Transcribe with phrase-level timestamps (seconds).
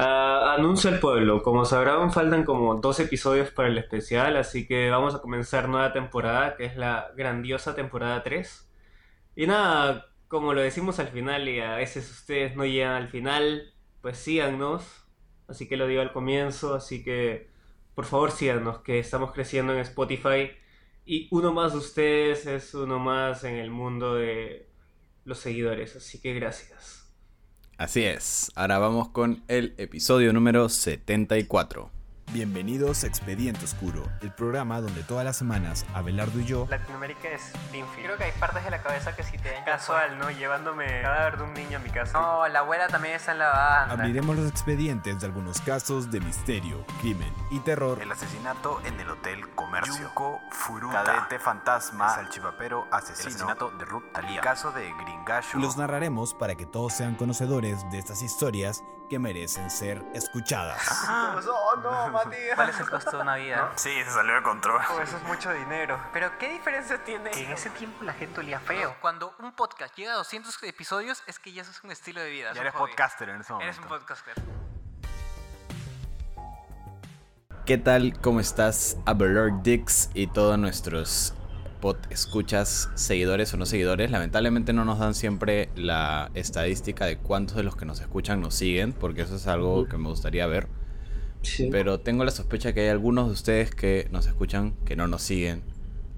[0.00, 1.42] Ah, anuncio al pueblo.
[1.42, 5.92] Como sabrán, faltan como dos episodios para el especial, así que vamos a comenzar nueva
[5.92, 8.70] temporada, que es la grandiosa temporada 3.
[9.34, 13.74] Y nada, como lo decimos al final y a veces ustedes no llegan al final,
[14.00, 14.84] pues síganos.
[15.48, 17.50] Así que lo digo al comienzo, así que
[17.94, 20.52] por favor síganos, que estamos creciendo en Spotify.
[21.04, 24.70] Y uno más de ustedes es uno más en el mundo de
[25.24, 26.97] los seguidores, así que gracias.
[27.78, 31.92] Así es, ahora vamos con el episodio número 74.
[32.30, 37.52] Bienvenidos a Expediente Oscuro, el programa donde todas las semanas Abelardo y yo Latinoamérica es.
[37.96, 40.30] Creo que hay partes de la cabeza que sí te casual, ¿no?
[40.30, 42.20] Llevándome el cadáver de un niño a mi casa.
[42.20, 43.94] No, la abuela también está en la banda.
[43.94, 47.98] abriremos los expedientes de algunos casos de misterio, crimen y terror.
[48.02, 49.94] El asesinato en el Hotel Comercio.
[49.94, 51.04] Yunko Furuta.
[51.04, 52.08] Cadete fantasma.
[52.08, 53.22] El salchipapero asesino.
[53.22, 54.36] El asesinato de Ruth Talía.
[54.36, 55.58] El caso de Gringallo.
[55.58, 60.86] Los narraremos para que todos sean conocedores de estas historias que merecen ser escuchadas.
[61.08, 62.54] Oh, no, Matías.
[62.54, 63.72] ¿Cuál es el costo de una vida?
[63.76, 64.80] Sí, se salió de control.
[64.90, 65.98] Oh, eso es mucho dinero.
[66.12, 67.30] Pero ¿qué diferencia tiene?
[67.30, 68.94] Que en ese tiempo la gente olía feo.
[69.00, 72.30] Cuando un podcast llega a 200 episodios es que ya eso es un estilo de
[72.30, 72.52] vida.
[72.52, 73.70] Ya eres podcaster en ese momento.
[73.70, 74.34] Eres un podcaster.
[77.64, 78.18] ¿Qué tal?
[78.20, 81.34] ¿Cómo estás, Abelard Dix y todos nuestros
[81.80, 84.10] pod escuchas, seguidores o no seguidores?
[84.10, 88.54] Lamentablemente no nos dan siempre la estadística de cuántos de los que nos escuchan nos
[88.54, 90.68] siguen, porque eso es algo que me gustaría ver.
[91.42, 91.68] Sí.
[91.70, 95.22] Pero tengo la sospecha que hay algunos de ustedes que nos escuchan que no nos
[95.22, 95.62] siguen.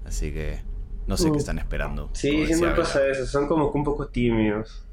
[0.05, 0.61] Así que
[1.07, 2.09] no sé qué están esperando.
[2.13, 3.25] Sí, siempre pasa eso.
[3.25, 4.85] Son como que un poco tímidos.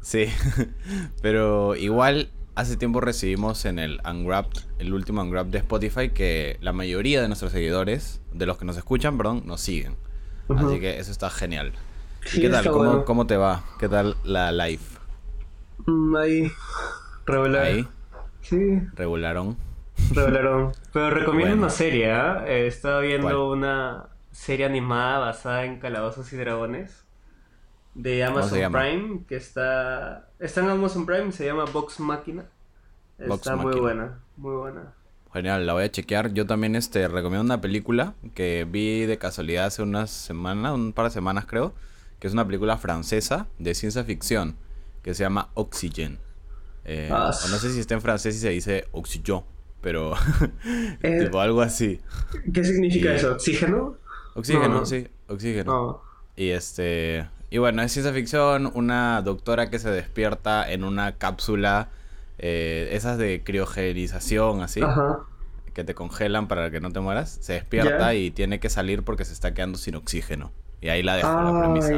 [0.00, 0.26] Sí,
[1.22, 6.72] pero igual hace tiempo recibimos en el Unwrapped, el último Unwrapped de Spotify, que la
[6.72, 9.96] mayoría de nuestros seguidores, de los que nos escuchan, perdón, nos siguen.
[10.56, 11.72] Así que eso está genial.
[12.24, 12.70] Sí, ¿Y qué tal?
[12.70, 13.04] ¿Cómo, bueno.
[13.04, 13.64] cómo te va?
[13.78, 14.82] ¿Qué tal la live?
[15.86, 16.52] Mm, Ahí.
[17.26, 17.62] Regular.
[17.64, 17.88] Ahí,
[18.40, 18.56] Sí,
[18.94, 19.56] regularon.
[20.10, 20.72] regularon.
[20.92, 21.62] Pero recomiendo Bueno.
[21.64, 22.44] una serie, ¿ah?
[22.46, 23.58] Eh, estaba viendo ¿Cuál?
[23.58, 27.04] una serie animada basada en Calabozos y Dragones.
[27.94, 28.78] De ¿Cómo se Amazon llama?
[28.80, 30.30] Prime, que está...
[30.38, 31.64] Está en Amazon Prime, se llama
[31.98, 32.44] Machina.
[33.18, 34.94] Vox Está muy buena, muy buena.
[35.32, 36.32] Genial, la voy a chequear.
[36.32, 41.04] Yo también este, recomiendo una película que vi de casualidad hace unas semanas, un par
[41.06, 41.74] de semanas creo,
[42.18, 44.56] que es una película francesa de ciencia ficción
[45.02, 46.18] que se llama Oxygen.
[46.84, 49.42] Eh, Ah, no sé si está en francés y se dice Oxygen,
[49.82, 50.14] pero
[51.02, 52.00] Eh, tipo algo así.
[52.52, 53.32] ¿Qué significa Y- eso?
[53.32, 53.96] ¿Oxígeno?
[54.34, 54.86] Oxígeno, no.
[54.86, 55.72] sí, oxígeno.
[55.72, 56.02] No.
[56.36, 57.28] Y este.
[57.50, 61.88] Y bueno, es ciencia ficción, una doctora que se despierta en una cápsula,
[62.38, 65.20] eh, esas de criogenización, así, Ajá.
[65.74, 67.38] que te congelan para que no te mueras.
[67.40, 70.52] Se despierta y tiene que salir porque se está quedando sin oxígeno.
[70.80, 71.92] Y ahí la dejo la Ah, premisa.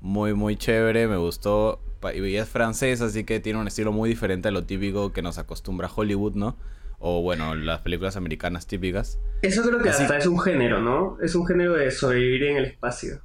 [0.00, 1.80] Muy, muy chévere, me gustó.
[2.14, 5.36] Y es francés, así que tiene un estilo muy diferente a lo típico que nos
[5.36, 6.56] acostumbra Hollywood, ¿no?
[6.98, 9.18] O bueno, las películas americanas típicas.
[9.42, 11.18] Eso creo que Así- hasta es un género, ¿no?
[11.22, 13.20] Es un género de sobrevivir en el espacio.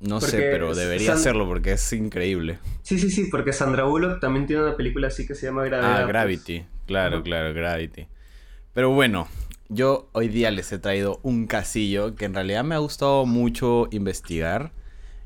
[0.00, 2.58] No sé, pero debería San- hacerlo porque es increíble.
[2.82, 5.92] Sí, sí, sí, porque Sandra Bullock también tiene una película así que se llama Gravedad.
[5.92, 6.08] Ah, pues.
[6.08, 6.64] Gravity.
[6.86, 8.06] Claro, claro, Gravity.
[8.72, 9.26] Pero bueno,
[9.68, 13.88] yo hoy día les he traído un casillo que en realidad me ha gustado mucho
[13.90, 14.72] investigar.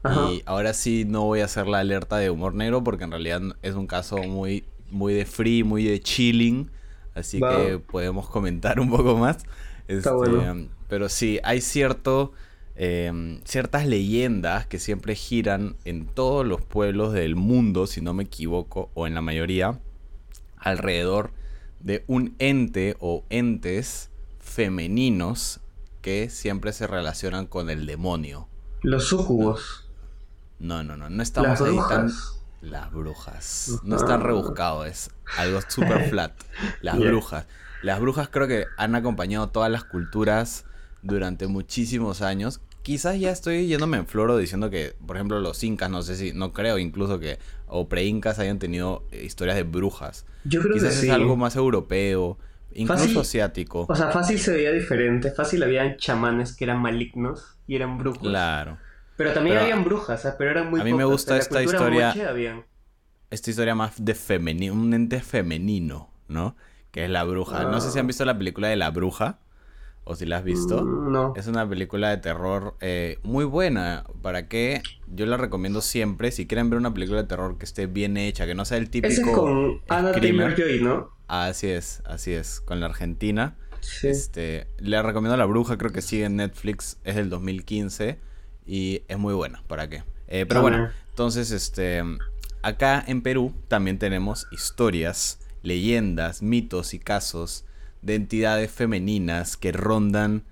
[0.03, 0.33] Ajá.
[0.33, 3.43] Y ahora sí no voy a hacer la alerta de humor negro porque en realidad
[3.62, 6.71] es un caso muy, muy de free, muy de chilling.
[7.15, 9.44] Así que podemos comentar un poco más.
[9.87, 10.66] Este, bueno.
[10.89, 12.33] Pero sí, hay cierto,
[12.75, 18.25] eh, ciertas leyendas que siempre giran en todos los pueblos del mundo, si no me
[18.25, 19.78] equivoco, o en la mayoría,
[20.56, 21.33] alrededor
[21.81, 25.60] de un ente o entes femeninos
[26.00, 28.49] que siempre se relacionan con el demonio.
[28.83, 29.89] Los sucubos.
[30.59, 32.06] No, no, no, no Las estamos ahí tan...
[32.06, 32.39] brujas.
[32.60, 33.81] Las brujas.
[33.83, 34.25] No es tan Ah.
[34.25, 36.33] rebuscado, es algo super flat.
[36.81, 37.47] Las brujas.
[37.83, 40.65] Las brujas creo que han acompañado todas las culturas
[41.03, 42.61] durante muchísimos años.
[42.83, 46.33] Quizás ya estoy yéndome en floro diciendo que, por ejemplo, los incas, no sé si,
[46.33, 50.27] no creo incluso que, o pre-incas hayan tenido eh, historias de brujas.
[50.45, 51.11] Yo creo Quizás que es sí.
[51.11, 52.39] algo más europeo,
[52.75, 53.19] incluso Fácil.
[53.21, 53.87] asiático.
[53.89, 55.31] O sea, fácil se veía diferente.
[55.31, 58.22] Fácil habían chamanes que eran malignos y eran brujos.
[58.28, 58.78] Claro.
[59.16, 60.34] Pero también Pero habían brujas, ¿ah?
[60.37, 62.15] pero eran muy a mí me gusta esta historia-
[63.31, 66.57] esta historia más de femenino, un ente femenino, ¿no?
[66.91, 67.65] Que es la bruja.
[67.65, 69.39] No sé si han visto la película de la bruja,
[70.04, 70.84] o si la has visto.
[70.84, 71.33] Mm, No.
[71.37, 74.04] Es una película de terror eh, muy buena.
[74.22, 74.83] ¿Para qué?
[75.15, 76.31] Yo la recomiendo siempre.
[76.33, 78.91] Si quieren ver una película de terror que esté bien hecha, que no sea el
[78.91, 79.13] típico.
[79.13, 80.54] Ese es con Anna screamer.
[80.57, 81.10] Taylor-Joy, ¿no?
[81.28, 82.60] Así es, así es.
[82.60, 83.57] Con la Argentina.
[83.81, 84.09] Sí.
[84.09, 88.19] Este, le recomiendo La Bruja, creo que sigue en Netflix, es del 2015
[88.65, 90.05] y es muy buena, ¿para qué?
[90.28, 90.93] Eh, pero Ah, bueno, bueno.
[91.10, 92.01] entonces, este,
[92.63, 97.65] acá en Perú también tenemos historias leyendas, mitos y casos
[98.03, 100.45] de entidades femeninas que rondan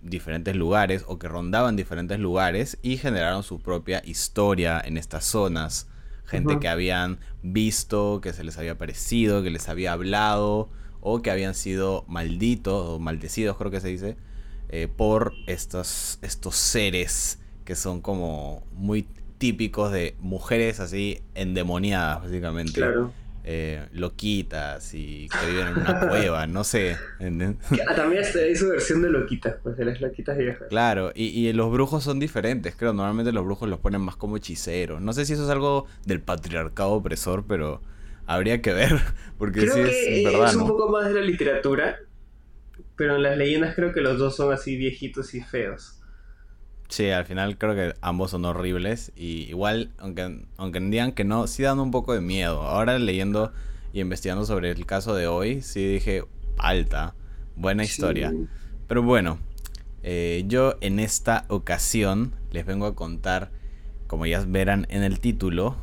[0.00, 5.88] diferentes lugares o que rondaban diferentes lugares y generaron su propia historia en estas zonas.
[6.24, 10.70] Gente que habían visto, que se les había parecido, que les había hablado
[11.00, 14.16] o que habían sido malditos o maldecidos, creo que se dice,
[14.70, 19.06] eh, por estos, estos seres que son como muy
[19.38, 22.74] típicos de mujeres así endemoniadas, básicamente.
[22.74, 23.12] Claro.
[23.44, 26.96] Eh, loquitas y que viven en una cueva, no sé.
[27.18, 30.68] Ah, también hay su versión de loquitas, pues de las loquitas viejas.
[30.68, 32.92] Claro, y, y, los brujos son diferentes, creo.
[32.92, 35.00] Normalmente los brujos los ponen más como hechiceros.
[35.00, 37.80] No sé si eso es algo del patriarcado opresor, pero
[38.26, 39.00] habría que ver,
[39.38, 40.50] porque creo sí que es verdad.
[40.50, 41.98] Es un poco más de la literatura,
[42.96, 46.01] pero en las leyendas creo que los dos son así viejitos y feos.
[46.88, 49.12] Sí, al final creo que ambos son horribles.
[49.16, 52.62] Y igual, aunque, aunque digan que no, sí dan un poco de miedo.
[52.62, 53.52] Ahora leyendo
[53.92, 56.24] y investigando sobre el caso de hoy, sí dije,
[56.58, 57.14] alta,
[57.56, 58.30] buena historia.
[58.30, 58.46] Sí.
[58.88, 59.38] Pero bueno,
[60.02, 63.50] eh, yo en esta ocasión les vengo a contar,
[64.06, 65.76] como ya verán en el título,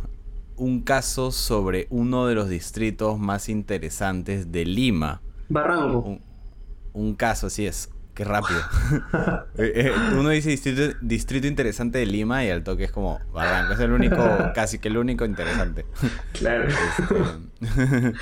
[0.58, 5.22] un caso sobre uno de los distritos más interesantes de Lima.
[5.48, 6.00] Barranco.
[6.00, 6.22] Un,
[6.94, 8.60] un caso, así es, Qué rápido.
[9.58, 13.74] Eh, eh, Uno dice distrito, distrito, interesante de Lima y al toque es como Barranco.
[13.74, 14.18] Es el único,
[14.56, 15.86] casi que el único interesante.
[16.34, 16.68] Claro.
[16.68, 18.14] Este,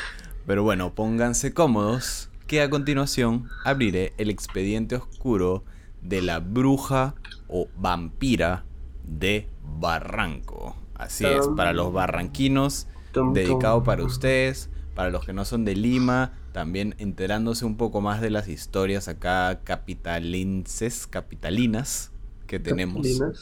[0.46, 5.64] pero bueno, pónganse cómodos que a continuación abriré el expediente oscuro
[6.04, 7.16] de la bruja
[7.48, 8.66] o vampira
[9.04, 10.76] de Barranco.
[10.94, 12.88] Así es, para los barranquinos,
[13.34, 18.20] dedicado para ustedes, para los que no son de Lima, también enterándose un poco más
[18.20, 22.12] de las historias acá capitalinces, capitalinas
[22.48, 23.04] que tenemos.
[23.04, 23.40] Capitalinas.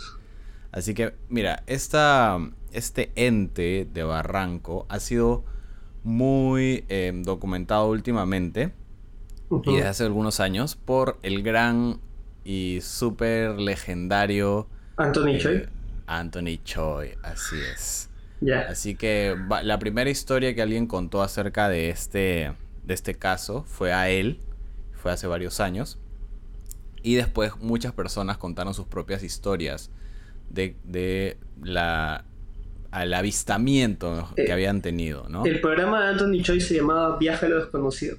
[0.73, 2.37] Así que, mira, esta,
[2.73, 5.45] este ente de Barranco ha sido
[6.03, 8.73] muy eh, documentado últimamente
[9.47, 12.01] Uh y desde hace algunos años por el gran
[12.43, 14.67] y súper legendario
[14.97, 15.69] Anthony eh, Choi.
[16.07, 18.09] Anthony Choi, así es.
[18.69, 22.53] Así que va- la primera historia que alguien contó acerca de este,
[22.83, 24.39] de este caso fue a él,
[24.93, 25.97] fue hace varios años.
[27.01, 29.91] Y después muchas personas contaron sus propias historias
[30.49, 32.25] de, de la,
[32.91, 35.45] al avistamiento Eh, que habían tenido, ¿no?
[35.45, 38.17] El programa de Anthony Choi se llamaba Viaje a lo desconocido.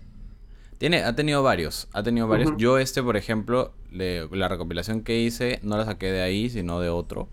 [0.79, 2.53] Tiene, ha tenido varios, ha tenido varios.
[2.59, 6.81] Yo este, por ejemplo, le- la recopilación que hice no la saqué de ahí, sino
[6.81, 7.29] de otro.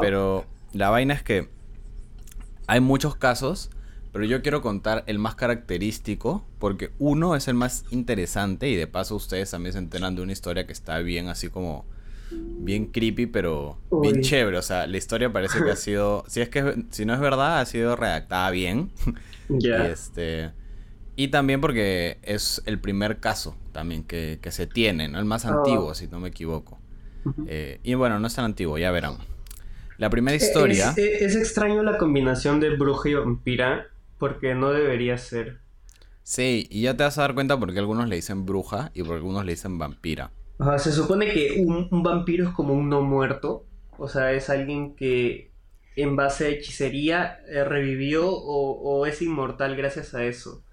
[0.00, 1.48] Pero la vaina es que
[2.66, 3.70] hay muchos casos,
[4.12, 8.86] pero yo quiero contar el más característico, porque uno es el más interesante y de
[8.86, 11.84] paso ustedes también se enteran de una historia que está bien así como
[12.30, 14.56] bien creepy, pero bien chévere.
[14.58, 17.60] O sea, la historia parece que ha sido, si es que si no es verdad,
[17.60, 18.90] ha sido redactada bien.
[19.48, 19.86] ya.
[19.88, 20.52] Y este
[21.18, 25.18] y también porque es el primer caso también que, que se tiene, ¿no?
[25.18, 25.54] El más Ah.
[25.56, 26.78] antiguo, si no me equivoco.
[27.46, 29.16] Eh, y bueno, no es tan antiguo, ya verán.
[29.98, 30.94] La primera historia...
[30.94, 33.86] Es, es- es extraño la combinación de bruja y vampira,
[34.18, 35.60] porque no debería ser.
[36.22, 39.14] Sí, y ya te vas a dar cuenta porque algunos le dicen bruja y por
[39.16, 40.30] algunos le dicen vampira.
[40.58, 44.48] Ajá, se supone que un, un vampiro es como un no muerto, o sea, es
[44.48, 45.52] alguien que
[45.96, 50.64] en base a hechicería eh, revivió o, o es inmortal gracias a eso.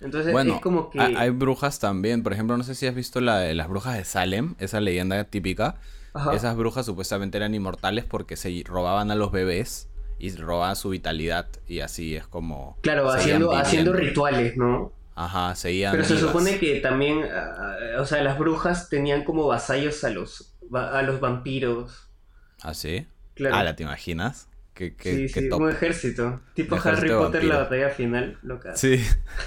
[0.00, 1.00] Entonces Bueno, es como que...
[1.14, 2.22] ha- hay brujas también.
[2.22, 5.24] Por ejemplo, no sé si has visto la de las brujas de Salem, esa leyenda
[5.24, 5.76] típica.
[6.14, 6.34] Ajá.
[6.34, 9.88] Esas brujas supuestamente eran inmortales porque se robaban a los bebés
[10.18, 12.76] y robaban su vitalidad y así es como...
[12.82, 14.92] Claro, haciendo, haciendo rituales, ¿no?
[15.14, 16.30] Ajá, seguían Pero se vivas.
[16.30, 21.20] supone que también, ah, o sea, las brujas tenían como vasallos a los, a los
[21.20, 22.08] vampiros.
[22.62, 23.06] ¿Ah, sí?
[23.34, 23.56] Claro.
[23.56, 24.48] Ah, ¿la te imaginas?
[24.74, 25.60] ¿Qué, qué, sí, sí, top?
[25.62, 26.40] un ejército.
[26.54, 28.74] Tipo Harry Potter, la batalla final, loca.
[28.74, 29.00] Sí.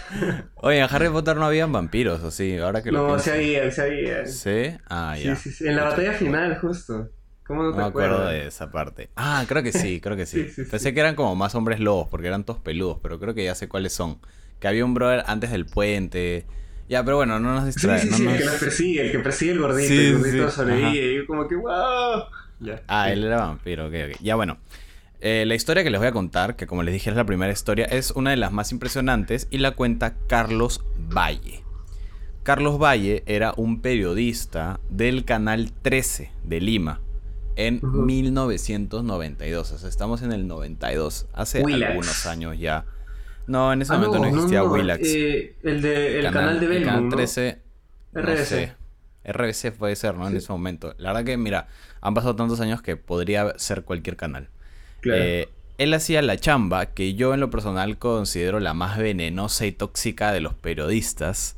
[0.55, 2.57] Oye, en Harry Potter no habían vampiros, ¿o sí?
[2.57, 3.25] Ahora que lo No, pienso.
[3.25, 4.25] se había, se había.
[4.25, 4.77] ¿Sí?
[4.87, 5.35] Ah, Sí, ya.
[5.35, 5.67] sí, sí.
[5.67, 7.09] En la batalla final, justo.
[7.45, 8.33] ¿Cómo no No te me acuerdo acuerdas?
[8.33, 9.09] de esa parte.
[9.15, 10.43] Ah, creo que sí, creo que sí.
[10.43, 10.71] Sí, sí, sí.
[10.71, 13.55] Pensé que eran como más hombres lobos, porque eran todos peludos, pero creo que ya
[13.55, 14.19] sé cuáles son.
[14.59, 16.45] Que había un brother antes del puente.
[16.87, 17.99] Ya, pero bueno, no nos Sí, distrae.
[17.99, 20.17] sí, no sí, nos- el que los persigue, el que persigue el gordito, Sí, el
[20.17, 22.23] gordito sí, sobrevive, y yo como que wow.
[22.59, 22.81] Ya.
[22.87, 23.13] Ah, sí.
[23.13, 24.17] él era vampiro, ok, ok.
[24.21, 24.57] Ya bueno.
[25.27, 27.51] Eh, la historia que les voy a contar, que como les dije es la primera
[27.51, 31.63] historia, es una de las más impresionantes y la cuenta Carlos Valle.
[32.43, 37.01] Carlos Valle era un periodista del Canal 13 de Lima
[37.55, 38.03] en Ujú.
[38.03, 39.71] 1992.
[39.71, 41.89] O sea, estamos en el 92, hace Willax.
[41.89, 42.85] algunos años ya.
[43.47, 45.01] No, en ese Ah, momento no, existía no, Willax.
[45.07, 47.15] eh, el, de, el canal, de el Belmont, canal ¿no?
[47.15, 47.61] 13,
[48.13, 48.45] no RBC.
[48.45, 48.73] sé.
[49.23, 50.27] RBC puede ser, ¿no?
[50.27, 50.93] En ese momento.
[50.99, 51.67] La verdad que, mira,
[52.01, 54.49] han pasado tantos años que podría ser cualquier canal.
[55.05, 55.21] Claro.
[55.23, 59.71] Eh, él hacía la chamba que yo en lo personal considero la más venenosa y
[59.71, 61.57] tóxica de los periodistas.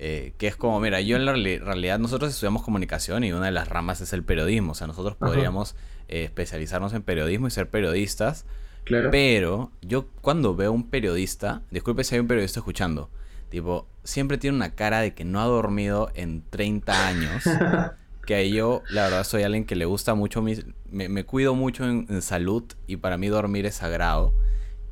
[0.00, 3.46] eh, que es como, mira, yo en la reali- realidad nosotros estudiamos comunicación y una
[3.46, 4.70] de las ramas es el periodismo.
[4.72, 5.74] O sea, nosotros podríamos
[6.08, 8.46] eh, especializarnos en periodismo y ser periodistas.
[8.84, 9.10] Claro.
[9.10, 13.10] Pero yo cuando veo un periodista, disculpe si hay un periodista escuchando,
[13.48, 17.42] tipo, siempre tiene una cara de que no ha dormido en 30 años.
[18.36, 21.84] que yo, la verdad, soy alguien que le gusta mucho, mis- me, me cuido mucho
[21.84, 24.34] en, en salud y para mí dormir es sagrado.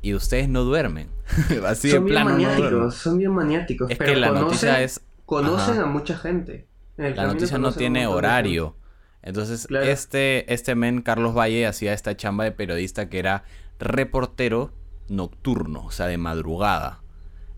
[0.01, 1.09] Y ustedes no duermen.
[1.67, 2.55] Así son de bien plano no duermen.
[2.59, 3.91] maniáticos, son bien maniáticos.
[3.91, 5.01] Es pero que la conocen, noticia es...
[5.25, 5.83] Conocen Ajá.
[5.83, 6.67] a mucha gente.
[6.97, 8.75] La noticia no tiene horario.
[9.21, 9.85] Entonces, Claro.
[9.85, 13.43] este, este men, Carlos Valle, hacía esta chamba de periodista que era
[13.79, 14.71] reportero
[15.09, 17.01] nocturno, o sea, de madrugada.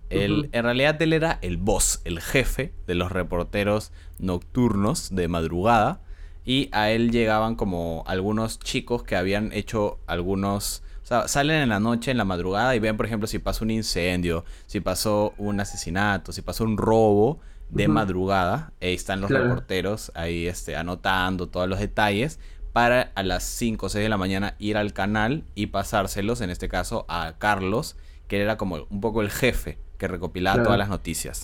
[0.09, 0.49] Él.
[0.53, 6.01] En realidad, él era el boss, el jefe de los reporteros nocturnos de madrugada.
[6.45, 10.83] Y a él llegaban como algunos chicos que habían hecho algunos...
[11.03, 13.65] O sea, salen en la noche, en la madrugada, y ven, por ejemplo, si pasó
[13.65, 18.73] un incendio, si pasó un asesinato, si pasó un robo de madrugada.
[18.81, 19.45] Ahí están los Claro.
[19.45, 22.39] reporteros ahí este, anotando todos los detalles
[22.73, 26.51] para a las 5 o 6 de la mañana ir al canal y pasárselos, en
[26.51, 27.95] este caso, a Carlos,
[28.27, 30.67] que era como un poco el jefe que recopilaba Claro.
[30.67, 31.43] todas las noticias.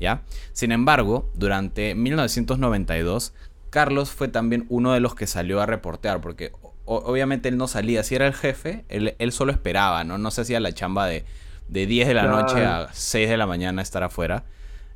[0.00, 0.22] ¿Ya?
[0.52, 3.32] Sin embargo, durante 1992,
[3.70, 6.52] Carlos fue también uno de los que salió a reportear, porque
[6.84, 10.18] obviamente él no salía, si era el jefe, él, él solo esperaba, ¿no?
[10.18, 11.24] No se hacía la chamba de,
[11.68, 12.36] de 10 de la Claro.
[12.42, 14.44] noche a 6 de la mañana estar afuera.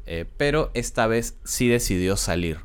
[0.06, 2.60] Eh, pero esta vez sí decidió salir.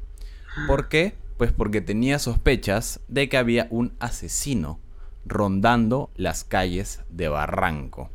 [0.68, 1.16] ¿Por qué?
[1.38, 4.80] Pues porque tenía sospechas de que había un asesino
[5.26, 8.10] rondando las calles de Barranco.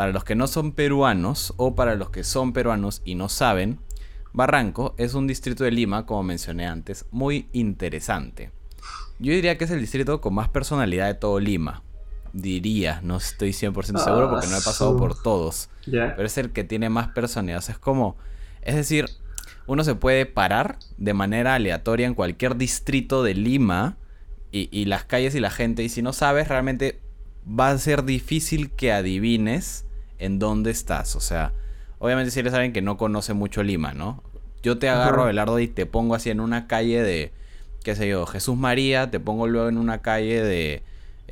[0.00, 3.80] Para los que no son peruanos o para los que son peruanos y no saben,
[4.32, 8.50] Barranco es un distrito de Lima, como mencioné antes, muy interesante.
[9.18, 11.82] Yo diría que es el distrito con más personalidad de todo Lima.
[12.32, 15.68] Diría, no estoy 100% seguro porque no he pasado Ah, por su- todos
[16.16, 17.58] pero es el que tiene más personalidad.
[17.58, 18.16] O sea, es como,
[18.62, 19.04] es decir,
[19.66, 23.98] uno se puede parar de manera aleatoria en cualquier distrito de Lima
[24.50, 27.00] y, y las calles y la gente, y si no sabes, realmente
[27.46, 29.84] va a ser difícil que adivines
[30.20, 31.16] en dónde estás.
[31.16, 31.52] O sea,
[31.98, 34.22] obviamente si eres alguien que no conoce mucho Lima, ¿no?
[34.62, 35.22] Yo te agarro, Ajá.
[35.24, 37.32] Abelardo, y te pongo así en una calle de,
[37.82, 40.82] qué sé yo, Jesús María, te pongo luego en una calle de,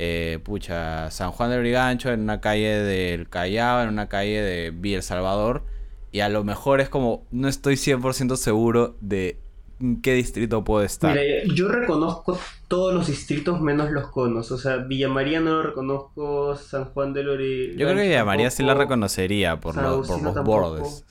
[0.01, 4.71] eh, pucha, San Juan de Brigancho, en una calle del Callao, en una calle de
[4.71, 5.65] Villa El Salvador.
[6.11, 9.39] Y a lo mejor es como, no estoy 100% seguro de
[9.81, 11.17] en qué distrito puedo estar.
[11.17, 11.23] Mira,
[11.55, 14.51] yo reconozco todos los distritos menos los conos.
[14.51, 17.71] O sea, Villa María no lo reconozco, San Juan de Lore.
[17.77, 21.05] Yo creo que Villa María sí la reconocería por, los- por bordes.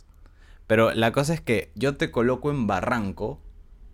[0.68, 3.40] Pero la cosa es que yo te coloco en Barranco,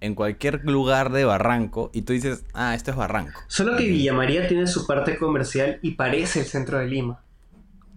[0.02, 3.40] en cualquier lugar de Barranco, y tú dices, ah, esto es Barranco.
[3.48, 7.22] Solo que Villa María tiene su parte comercial y parece el centro de Lima.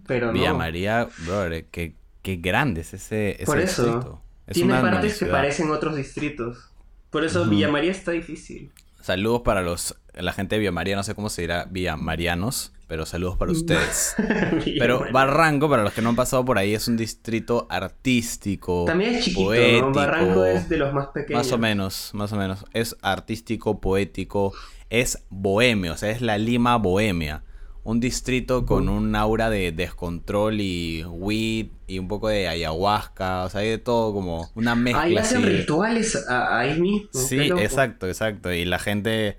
[0.05, 0.59] Pero Villa no.
[0.59, 4.21] María, brother, qué, qué grande es ese, ese Por eso, distrito.
[4.47, 6.69] Es tiene partes que parecen otros distritos.
[7.09, 7.45] Por eso.
[7.45, 8.71] Villa María está difícil.
[9.01, 12.73] Saludos para los la gente de Villa María, no sé cómo se dirá Villa Marianos,
[12.87, 14.15] pero saludos para ustedes.
[14.65, 15.05] Villa Pero.
[15.11, 18.85] Barranco, para los que no han pasado por ahí, es un distrito artístico.
[18.85, 19.93] También es chiquito, poético, ¿no?
[19.93, 21.45] Barranco es de los más pequeños.
[21.45, 22.65] Más o menos, más o menos.
[22.73, 24.53] Es artístico, poético,
[24.89, 27.43] es bohemio, o sea, es la Lima bohemia.
[27.87, 33.49] Un distrito con un aura de descontrol y weed y un poco de ayahuasca, o
[33.49, 35.47] sea, hay de todo como una mezcla Ahí hacen así.
[35.47, 37.07] rituales ahí mismo.
[37.13, 38.51] Sí, exacto, exacto.
[38.51, 39.37] Y la gente.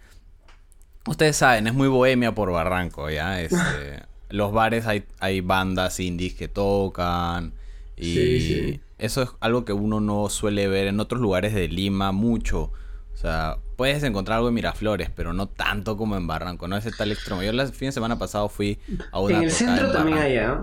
[1.07, 3.39] Ustedes saben, es muy bohemia por Barranco, ¿ya?
[3.43, 7.53] Este, los bares hay, hay bandas indies que tocan.
[7.99, 8.81] Y Sí, sí.
[8.97, 12.73] eso es algo que uno no suele ver en otros lugares de Lima mucho.
[13.19, 16.97] O sea, puedes encontrar algo en Miraflores, pero no tanto como en Barranco, no es
[16.97, 17.43] tal extremo.
[17.43, 18.79] Yo el fin de semana pasado fui
[19.11, 20.63] a una En el centro también hay, ¿ah?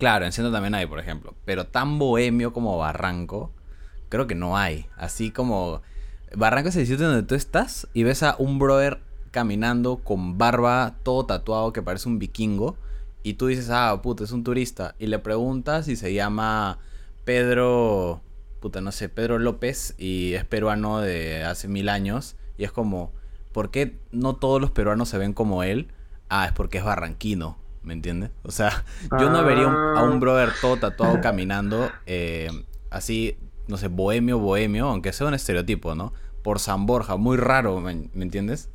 [0.00, 1.36] Claro, en Centro también hay, por ejemplo.
[1.44, 3.52] Pero tan bohemio como Barranco,
[4.08, 4.86] creo que no hay.
[4.96, 5.82] Así como.
[6.34, 8.98] Barranco es el sitio donde tú estás y ves a un brother
[9.30, 12.76] caminando con barba, todo tatuado, que parece un vikingo.
[13.22, 14.96] Y tú dices, ah, puta, es un turista.
[14.98, 16.78] Y le preguntas y se llama
[17.24, 18.22] Pedro.
[18.60, 19.94] Puta, no sé, Pedro López.
[19.98, 22.36] Y es peruano de hace mil años.
[22.58, 23.12] Y es como,
[23.52, 25.88] ¿por qué no todos los peruanos se ven como él?
[26.28, 27.58] Ah, es porque es barranquino.
[27.82, 28.30] ¿Me entiendes?
[28.42, 28.84] O sea,
[29.16, 30.20] yo no vería un- a un Ah.
[30.20, 32.50] brother todo tatuado caminando eh,
[32.90, 33.38] así,
[33.68, 36.12] no sé, bohemio, bohemio, aunque sea un estereotipo, ¿no?
[36.42, 38.70] Por San Borja, muy raro, ¿me, me entiendes?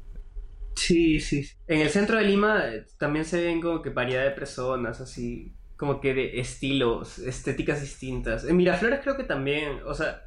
[0.75, 1.48] Sí, sí.
[1.68, 5.56] En el centro de Lima eh, también se ven como que variedad de personas, así,
[5.77, 8.46] como que de estilos, estéticas distintas.
[8.46, 10.24] En Miraflores creo que también, o sea,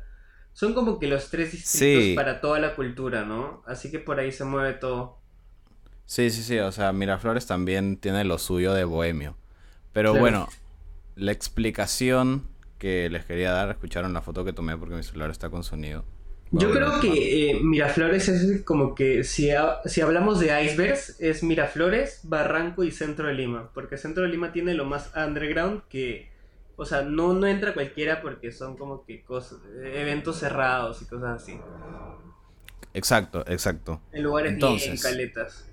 [0.52, 2.14] son como que los tres distritos Sí.
[2.14, 3.62] para toda la cultura, ¿no?
[3.66, 5.18] Así que por ahí se mueve todo.
[6.04, 9.36] Sí, sí, sí, o sea, Miraflores también tiene lo suyo de bohemio.
[9.92, 10.20] Pero Claro.
[10.22, 10.48] bueno,
[11.16, 15.50] la explicación que les quería dar, escucharon la foto que tomé porque mi celular está
[15.50, 16.04] con sonido.
[16.50, 21.42] Yo creo que eh, Miraflores es como que si, ha- si hablamos de icebergs, es
[21.42, 23.70] Miraflores, Barranco y Centro de Lima.
[23.74, 26.30] Porque Centro de Lima tiene lo más underground que,
[26.76, 31.42] o sea, no, no entra cualquiera porque son como que cosas, eventos cerrados y cosas
[31.42, 31.60] así.
[32.94, 34.00] Exacto, exacto.
[34.12, 35.02] En lugares bien Entonces.
[35.02, 35.64] caletas.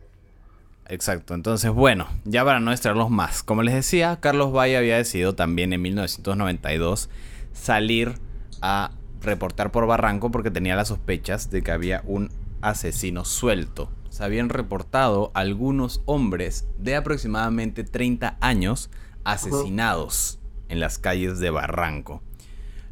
[0.87, 5.33] Exacto, entonces bueno, ya para no extraerlos más, como les decía, Carlos Valle había decidido
[5.33, 7.09] también en 1992
[7.53, 8.13] salir
[8.61, 8.91] a
[9.21, 12.29] reportar por Barranco porque tenía las sospechas de que había un
[12.61, 13.91] asesino suelto.
[14.09, 18.89] Se habían reportado algunos hombres de aproximadamente 30 años
[19.23, 22.21] asesinados en las calles de Barranco.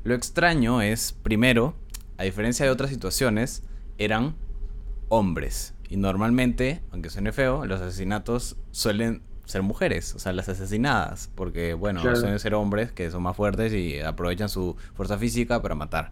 [0.03, 1.75] Lo extraño es, primero,
[2.17, 3.63] a diferencia de otras situaciones,
[3.97, 4.35] eran
[5.07, 5.75] hombres.
[5.89, 11.73] Y normalmente, aunque suene feo, los asesinatos suelen ser mujeres, o sea, las asesinadas, porque
[11.73, 12.15] bueno, Claro.
[12.15, 16.11] suelen ser hombres que son más fuertes y aprovechan su fuerza física para matar.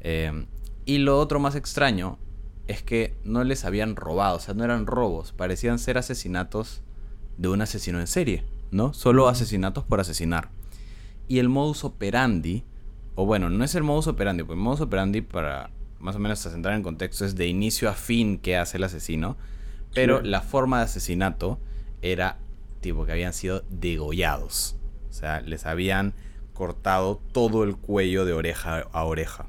[0.00, 0.46] Eh,
[0.84, 2.18] y lo otro más extraño
[2.66, 6.82] es que no les habían robado, o sea, no eran robos, parecían ser asesinatos
[7.38, 8.92] de un asesino en serie, ¿no?
[8.94, 10.48] Solo asesinatos por asesinar.
[11.28, 12.64] Y el modus operandi,
[13.14, 16.38] o bueno, no es el modus operandi, porque el modus operandi para más o menos
[16.40, 19.36] centrar en contexto es de inicio a fin que hace el asesino,
[19.94, 21.58] pero la forma de asesinato
[22.02, 22.38] era
[22.86, 24.76] tipo que habían sido degollados.
[25.10, 26.14] O sea, les habían
[26.52, 29.46] cortado todo el cuello de oreja a oreja.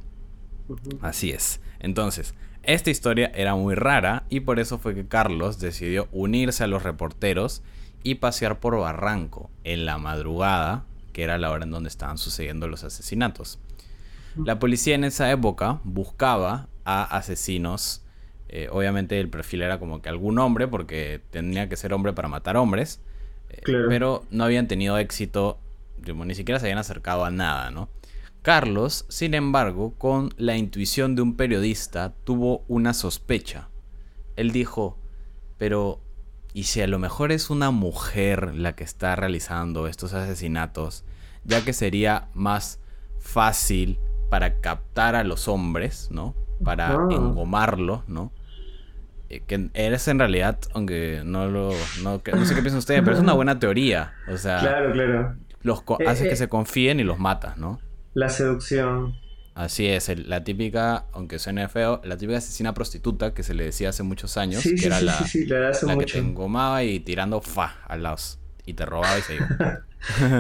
[1.02, 1.62] Así es.
[1.80, 6.68] Entonces, esta historia era muy rara y por eso fue que Carlos decidió unirse a
[6.68, 7.62] los reporteros
[8.04, 12.68] y pasear por Barranco en la madrugada, que era la hora en donde estaban sucediendo
[12.68, 13.60] los asesinatos.
[14.44, 18.04] La policía en esa época buscaba a asesinos.
[18.50, 22.30] eh, obviamente el perfil era como que algún hombre, porque tenía que ser hombre para
[22.30, 23.02] matar hombres.
[23.64, 23.86] Claro.
[23.90, 25.58] Pero no habían tenido éxito,
[26.06, 27.90] ni siquiera se habían acercado a nada, ¿no?
[28.42, 33.68] Carlos, sin embargo, con la intuición de un periodista, tuvo una sospecha.
[34.38, 34.98] Él dijo,
[35.58, 36.00] pero
[36.54, 41.04] ¿y si a lo mejor es una mujer la que está realizando estos asesinatos?
[41.44, 42.80] Ya que sería más
[43.20, 46.34] fácil para captar a los hombres, ¿no?
[46.64, 47.08] Para Ah.
[47.12, 48.32] engomarlos, ¿no?
[49.30, 51.72] Eh, Que eres en realidad, aunque no lo...
[52.04, 54.14] No, que- no sé qué piensan ustedes, pero es una buena teoría.
[54.32, 55.36] O sea, Claro, claro.
[55.62, 56.30] los Eh, hace eh.
[56.30, 57.80] que se confíen y los matas, ¿no?
[58.14, 59.16] La seducción.
[59.54, 63.64] Así es, el- la típica, aunque suene feo, la típica asesina prostituta que se le
[63.66, 67.00] decía hace muchos años, Sí, que sí, era sí, la, la que te engomaba y
[67.00, 68.18] tirando fa al lado
[68.68, 69.48] y te robaba y se iba.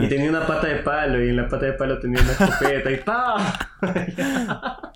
[0.04, 2.92] Y tenía una pata de palo y en la pata de palo tenía una escopeta
[2.92, 3.72] y ¡pa!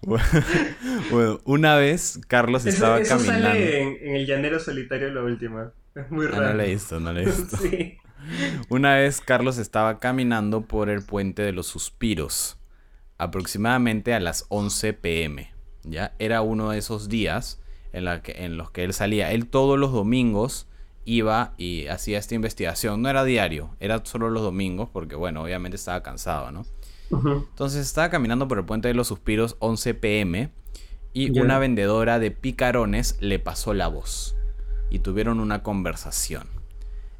[1.11, 3.47] bueno, una vez Carlos estaba eso caminando.
[3.49, 5.71] sale en, en El Llanero Solitario la última.
[5.95, 6.47] Es muy Ah, raro.
[6.49, 7.57] no lo he visto, no lo he visto.
[7.61, 7.97] Sí.
[8.69, 12.59] Una vez Carlos estaba caminando por el puente de los suspiros,
[13.17, 15.51] aproximadamente a las 11 pm.
[15.83, 16.13] ¿ya?
[16.19, 17.59] Era uno de esos días
[17.93, 19.31] en, la que- en los que él salía.
[19.31, 20.67] Él todos los domingos
[21.05, 23.01] iba y hacía esta investigación.
[23.01, 26.65] No era diario, era solo los domingos porque, bueno, obviamente estaba cansado, ¿no?
[27.11, 30.51] Entonces estaba caminando por el puente de los suspiros 11 pm
[31.13, 34.35] y una vendedora de picarones le pasó la voz
[34.89, 36.47] y tuvieron una conversación.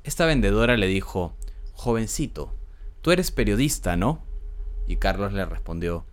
[0.04, 1.36] Esta vendedora le dijo,
[1.74, 2.56] jovencito,
[3.02, 4.24] tú eres periodista, ¿no?
[4.88, 6.06] Y Carlos le respondió,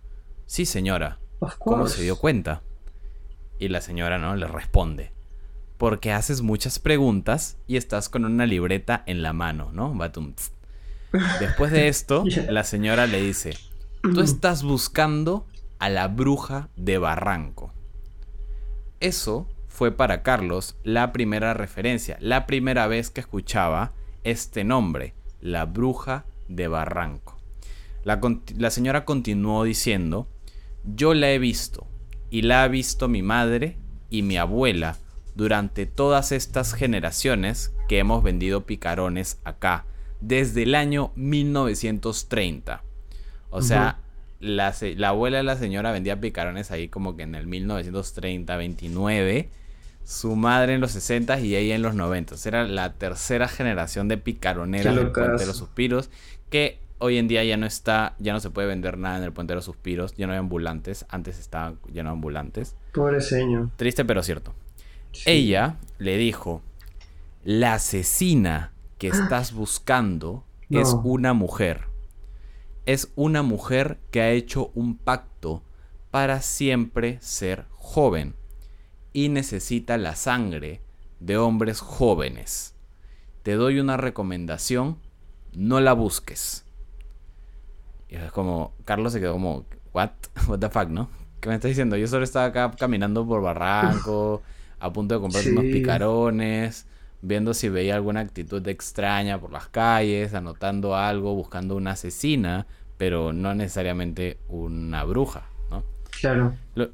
[0.45, 1.19] sí señora,
[1.57, 2.63] ¿cómo se dio cuenta?
[3.59, 4.35] Y la señora, ¿no?
[4.35, 5.13] Le responde,
[5.79, 9.93] porque haces muchas preguntas y estás con una libreta en la mano, ¿no?
[11.39, 13.57] Después de esto, la señora le dice,
[14.01, 15.47] tú estás buscando
[15.79, 17.73] a la bruja de Barranco.
[18.99, 23.93] Eso fue para Carlos la primera referencia, la primera vez que escuchaba
[24.25, 27.37] este nombre, la bruja de Barranco.
[28.03, 28.19] La,
[28.57, 30.27] la señora continuó diciendo,
[30.83, 31.87] yo la he visto
[32.29, 33.77] y la ha visto mi madre
[34.09, 34.97] y mi abuela
[35.39, 39.85] durante todas estas generaciones que hemos vendido picarones acá,
[40.19, 42.83] desde el año 1930.
[43.49, 43.99] O sea,
[44.41, 44.73] la,
[45.05, 49.49] abuela de la señora vendía picarones ahí como que en el 1930, 29.
[50.03, 52.35] Su madre en los 60 y ella en los 90.
[52.45, 56.09] Era la tercera generación de picaroneras del Puente de los Suspiros.
[56.49, 59.31] Que hoy en día ya no está, ya no se puede vender nada en el
[59.31, 60.15] Puente de los Suspiros.
[60.17, 61.05] Ya no hay ambulantes.
[61.07, 62.75] Antes estaban lleno de ambulantes.
[62.93, 63.69] Pobre señor.
[63.77, 64.53] Triste pero cierto.
[65.23, 65.29] Sí.
[65.29, 66.61] Ella le dijo,
[67.43, 71.87] la asesina que estás buscando es una mujer.
[72.85, 75.63] Es una mujer que ha hecho un pacto
[76.11, 78.35] para siempre ser joven
[79.13, 80.81] y necesita la sangre
[81.19, 82.75] de hombres jóvenes.
[83.43, 84.99] Te doy una recomendación,
[85.53, 86.65] no la busques.
[88.07, 90.11] Y es como, Carlos se quedó como, what?
[90.47, 91.09] What the fuck, ¿no?
[91.41, 91.95] ¿Qué me estás diciendo?
[91.95, 94.41] Yo solo estaba acá caminando por Barranco,
[94.79, 95.71] a punto de comprar unos Sí.
[95.71, 96.85] picarones,
[97.21, 102.65] viendo si veía alguna actitud extraña por las calles, anotando algo, buscando una asesina,
[102.97, 105.83] pero no necesariamente una bruja, ¿no?
[106.21, 106.55] Claro.
[106.75, 106.89] Lo-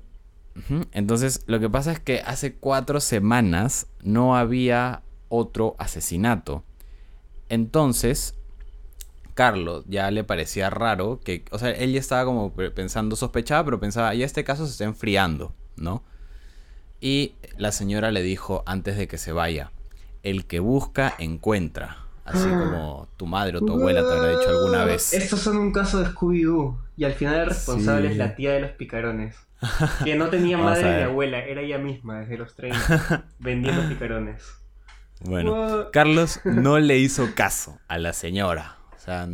[0.94, 6.64] Entonces, lo que pasa es que hace cuatro semanas no había otro asesinato.
[7.50, 8.36] Entonces,
[9.34, 13.66] Carlos ya le parecía raro que, o sea, él ya estaba como pe- pensando, sospechaba,
[13.66, 16.04] pero pensaba, ya este caso se está enfriando, ¿no?
[17.06, 19.72] Y la señora le dijo antes de que se vaya,
[20.24, 21.98] el que busca, encuentra.
[22.24, 25.14] Así como tu madre o tu abuela te habrá dicho alguna vez.
[25.14, 26.80] Estos son un caso de Scooby-Doo.
[26.98, 28.14] Y al final el responsable Sí.
[28.14, 29.36] es la tía de los picarones.
[30.04, 34.44] Que no tenía madre ni abuela, era ella misma desde los 30, vendiendo picarones.
[35.22, 35.92] Bueno, What?
[35.92, 38.78] Carlos no le hizo caso a la señora.
[38.96, 39.30] O sea,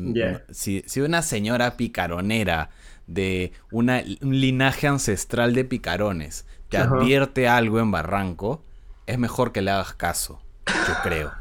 [0.52, 2.70] si una señora picaronera
[3.08, 6.96] de una, un linaje ancestral de picarones te Ajá.
[6.96, 8.64] advierte algo en Barranco,
[9.06, 11.32] es mejor que le hagas caso, yo creo.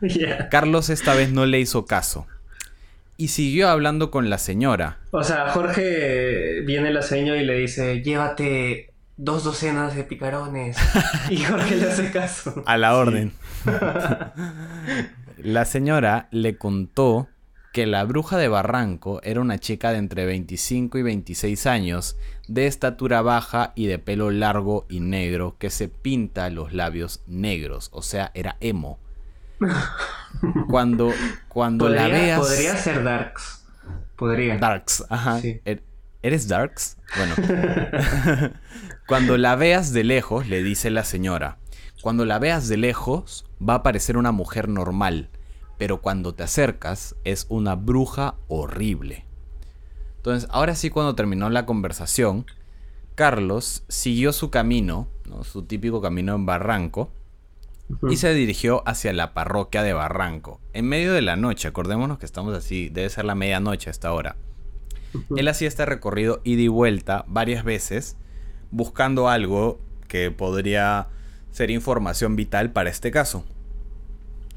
[0.50, 2.26] Carlos esta vez no le hizo caso.
[3.18, 4.96] Y siguió hablando con la señora.
[5.10, 10.78] O sea, Jorge viene la señora y le dice, llévate dos docenas de picarones.
[11.28, 12.62] Y Jorge le hace caso.
[12.64, 13.32] A la orden.
[15.36, 17.28] La señora le contó
[17.72, 22.16] que la bruja de Barranco era una chica de entre 25 y 26 años,
[22.48, 27.90] de estatura baja y de pelo largo y negro, que se pinta los labios negros,
[27.92, 28.98] o sea, era emo.
[30.68, 31.12] Cuando,
[31.48, 32.40] cuando la veas...
[32.40, 33.64] podría ser Darks.
[34.16, 34.56] Podría.
[34.58, 35.40] Darks, ajá.
[35.40, 35.60] Sí.
[35.64, 35.82] Er-
[36.22, 36.96] ¿Eres Darks?
[37.16, 37.34] Bueno.
[39.06, 41.58] Cuando la veas de lejos, le dice la señora,
[42.02, 45.28] cuando la veas de lejos va a parecer una mujer normal,
[45.80, 49.24] pero cuando te acercas es una bruja horrible.
[50.16, 52.44] Entonces, ahora sí, cuando terminó la conversación,
[53.14, 55.42] Carlos siguió su camino, ¿no?
[55.42, 57.10] su típico camino en Barranco,
[58.10, 60.60] y se dirigió hacia la parroquia de Barranco.
[60.74, 64.12] En medio de la noche, acordémonos que estamos así, debe ser la medianoche a esta
[64.12, 64.36] hora.
[65.34, 68.18] Él hacía este recorrido ida y vuelta varias veces,
[68.70, 71.08] buscando algo que podría
[71.52, 73.46] ser información vital para este caso.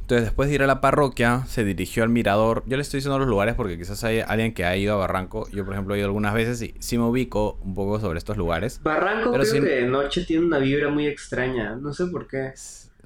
[0.04, 2.64] Entonces, después de ir a la parroquia, se dirigió al mirador.
[2.68, 5.50] Yo le estoy diciendo los lugares porque quizás hay alguien que ha ido a Barranco.
[5.52, 8.36] Yo, por ejemplo, he ido algunas veces y sí me ubico un poco sobre estos
[8.36, 8.82] lugares.
[8.84, 11.78] Barranco Pero creo que de noche tiene una vibra muy extraña.
[11.78, 12.52] No sé por qué.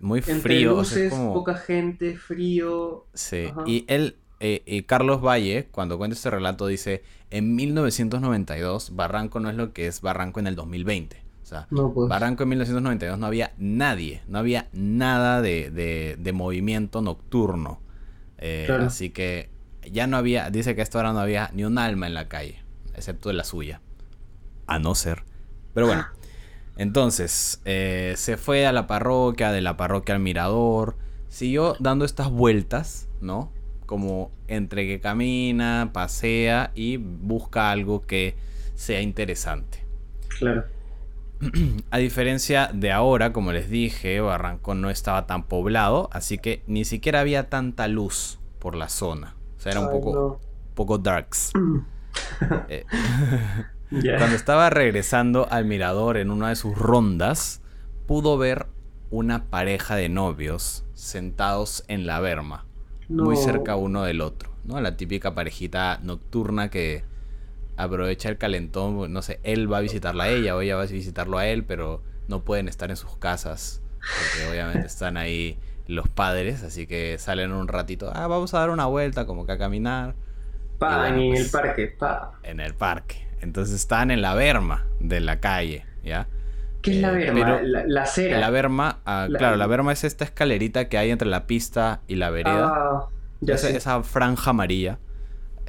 [0.01, 0.75] Muy Entre frío.
[0.75, 3.05] o sea, es luces, como- poca gente, frío.
[3.13, 3.63] Sí, Ajá.
[3.67, 9.49] y él, eh, eh, Carlos Valle, cuando cuenta este relato, dice, en 1992 Barranco no
[9.51, 11.26] es lo que es Barranco en el 2020.
[11.47, 12.09] O sea, No, pues.
[12.09, 17.79] Barranco en 1992 no había nadie, no había nada de, de- de movimiento nocturno.
[18.37, 18.83] Eh, Claro.
[18.87, 19.49] Así que
[19.89, 22.27] ya no había, dice que a esta hora no había ni un alma en la
[22.27, 22.61] calle,
[22.95, 23.79] excepto de la suya.
[24.65, 25.23] A no ser.
[25.73, 26.05] Pero bueno,
[26.75, 30.97] entonces eh, se fue a la parroquia, de la parroquia al mirador,
[31.29, 33.53] siguió dando estas vueltas, ¿no?
[33.85, 38.35] Como entre que camina, pasea y busca algo que
[38.75, 39.85] sea interesante.
[40.39, 40.65] Claro.
[41.91, 46.85] A diferencia de ahora, como les dije, Barranco no estaba tan poblado, así que ni
[46.85, 49.35] siquiera había tanta luz por la zona.
[49.57, 50.41] O sea, era un poco,
[50.73, 51.51] poco darks.
[52.69, 52.83] Eh,
[54.17, 57.61] cuando estaba regresando al mirador en una de sus rondas,
[58.07, 58.65] pudo ver
[59.11, 62.65] una pareja de novios sentados en la berma,
[63.07, 64.81] muy cerca uno del otro, ¿no?
[64.81, 67.03] La típica parejita nocturna que
[67.77, 70.85] aprovecha el calentón, no sé, él va a visitarla a ella o ella va a
[70.87, 76.07] visitarlo a él, pero no pueden estar en sus casas, porque obviamente están ahí los
[76.09, 79.57] padres, así que salen un ratito, ah, vamos a dar una vuelta, como que a
[79.57, 80.15] caminar
[80.79, 82.33] Pa, bueno, en pues- el parque, pa.
[82.43, 83.25] en el parque.
[83.41, 86.27] Entonces están en la berma de la calle, ¿ya?
[86.81, 87.45] ¿Qué es la Eh, verma?
[87.57, 88.37] pero- La, la acera.
[88.39, 92.01] La berma, ah, La- claro, la berma es esta escalerita que hay entre la pista
[92.07, 92.67] y la vereda.
[92.75, 93.07] Ah,
[93.41, 93.75] ya sé.
[93.77, 94.99] esa franja amarilla.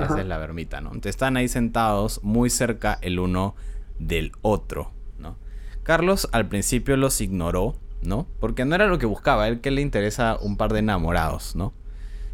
[0.05, 0.89] Esa es la bermita, ¿no?
[0.89, 3.55] Entonces están ahí sentados muy cerca el uno
[3.99, 5.37] del otro, ¿no?
[5.83, 8.27] Carlos al principio los ignoró, ¿no?
[8.41, 11.73] Porque no era lo que buscaba, él que le interesa un par de enamorados, ¿no?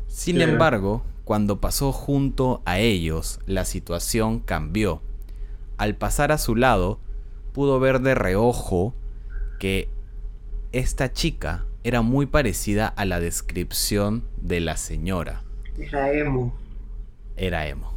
[0.09, 5.01] Sin embargo, cuando pasó junto a ellos, la situación cambió.
[5.79, 7.01] Al pasar a su lado,
[7.53, 8.95] pudo ver de reojo
[9.59, 9.89] que
[10.73, 15.43] esta chica era muy parecida a la descripción de la señora.
[15.79, 16.55] Era emo.
[17.37, 17.93] Era emo.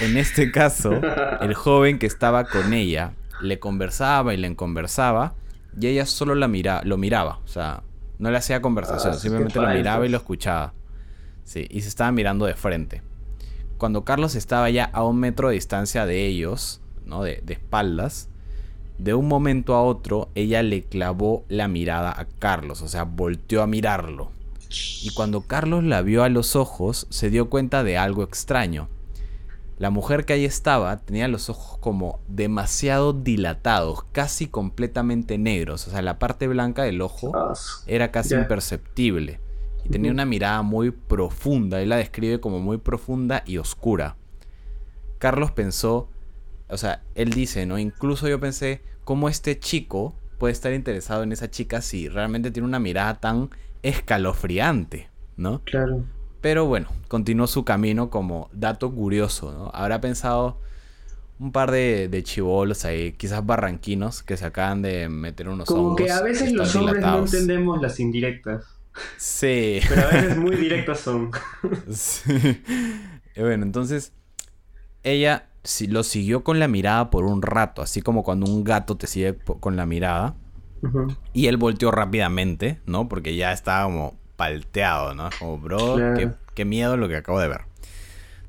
[0.00, 1.00] En este caso,
[1.40, 5.34] el joven que estaba con ella le conversaba y le conversaba
[5.78, 7.40] y ella solo la mira, lo miraba.
[7.44, 7.82] O sea,
[8.18, 10.72] No le hacía conversación, Ah, simplemente lo miraba y lo escuchaba.
[11.44, 13.02] Sí, y se estaba mirando de frente.
[13.76, 17.22] Cuando Carlos estaba ya a un metro de distancia de ellos, ¿no?
[17.22, 18.28] De, de espaldas,
[18.98, 23.62] de un momento a otro, ella le clavó la mirada a Carlos, o sea, volteó
[23.62, 24.30] a mirarlo.
[25.02, 28.88] Y cuando Carlos la vio a los ojos, se dio cuenta de algo extraño.
[29.78, 35.88] La mujer que ahí estaba tenía los ojos como demasiado dilatados, casi completamente negros.
[35.88, 37.32] O sea, la parte blanca del ojo
[37.86, 39.40] era casi imperceptible.
[39.84, 41.82] Y tenía una mirada muy profunda.
[41.82, 44.16] Él la describe como muy profunda y oscura.
[45.18, 46.08] Carlos pensó,
[46.68, 47.78] o sea, él dice, ¿no?
[47.78, 52.68] Incluso yo pensé, ¿cómo este chico puede estar interesado en esa chica si realmente tiene
[52.68, 53.50] una mirada tan
[53.84, 55.62] escalofriante, ¿no?
[55.64, 56.04] Claro.
[56.40, 59.70] Pero bueno, continuó su camino como dato curioso, ¿no?
[59.72, 60.58] Habrá pensado
[61.38, 65.88] un par de, de chivolos ahí, quizás barranquinos, que se acaban de meter unos Como
[65.88, 68.64] hongos que a veces los hombres no entendemos las indirectas.
[69.16, 69.80] Sí.
[69.88, 71.30] Pero a veces muy directas son.
[71.90, 72.62] Sí.
[73.36, 74.12] Y bueno, entonces
[75.02, 75.48] ella
[75.88, 79.36] lo siguió con la mirada por un rato, así como cuando un gato te sigue
[79.60, 80.36] con la mirada.
[81.32, 83.08] Y él volteó rápidamente, ¿no?
[83.08, 85.30] Porque ya estaba como palteado, ¿no?
[85.38, 87.62] Como, bro, qué, qué miedo lo que acabo de ver.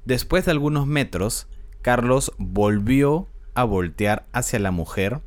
[0.05, 1.47] Después de algunos metros,
[1.81, 5.21] Carlos volvió a voltear hacia la mujer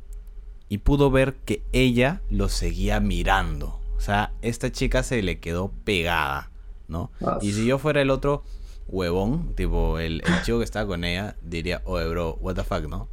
[0.69, 3.79] y pudo ver que ella lo seguía mirando.
[3.97, 6.51] O sea, esta chica se le quedó pegada,
[6.87, 7.11] ¿no?
[7.41, 8.43] Y si yo fuera el otro
[8.87, 12.87] huevón, tipo el, el chico que estaba con ella, diría, oye, bro, what the fuck,
[12.87, 13.09] ¿no?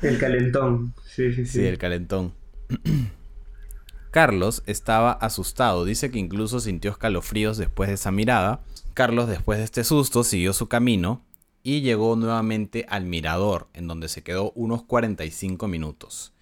[0.00, 0.94] El calentón.
[1.04, 1.60] Sí, sí, sí.
[1.60, 2.34] Sí, el calentón.
[4.12, 5.86] Carlos estaba asustado.
[5.86, 8.60] Dice que incluso sintió escalofríos después de esa mirada.
[8.92, 11.24] Carlos, después de este susto, siguió su camino
[11.62, 16.34] y llegó nuevamente al mirador, en donde se quedó unos 45 minutos.